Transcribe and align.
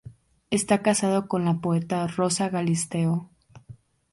Está 0.49 0.81
casado 0.81 1.27
con 1.27 1.45
la 1.45 1.59
poeta 1.61 2.07
Rosa 2.07 2.49
Galisteo. 2.49 3.29